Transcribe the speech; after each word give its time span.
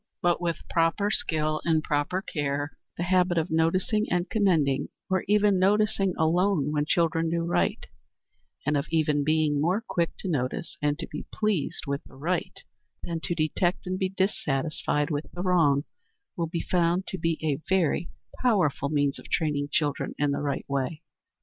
But 0.19 0.41
with 0.41 0.67
proper 0.67 1.11
skill 1.11 1.61
and 1.63 1.83
proper 1.83 2.23
care 2.23 2.75
the 2.97 3.03
habit 3.03 3.37
of 3.37 3.51
noticing 3.51 4.07
and 4.11 4.27
commending, 4.27 4.87
or 5.11 5.23
even 5.27 5.59
noticing 5.59 6.15
alone, 6.17 6.71
when 6.71 6.87
children 6.87 7.29
do 7.29 7.43
right, 7.45 7.85
and 8.65 8.75
of 8.75 8.87
even 8.89 9.23
being 9.23 9.61
more 9.61 9.79
quick 9.87 10.13
to 10.21 10.27
notice 10.27 10.75
and 10.81 10.97
to 10.97 11.05
be 11.07 11.27
pleased 11.31 11.83
with 11.85 12.03
the 12.05 12.15
right 12.15 12.63
than 13.03 13.19
to 13.25 13.35
detect 13.35 13.85
and 13.85 13.99
be 13.99 14.09
dissatisfied 14.09 15.11
with 15.11 15.27
the 15.33 15.43
wrong, 15.43 15.83
will 16.35 16.47
be 16.47 16.61
found 16.61 17.05
to 17.09 17.19
be 17.19 17.37
a 17.43 17.61
very 17.69 18.09
powerful 18.41 18.89
means 18.89 19.19
of 19.19 19.29
training 19.29 19.69
children 19.71 20.15
in 20.17 20.31
the 20.31 20.41
right 20.41 20.65
way. 20.67 21.03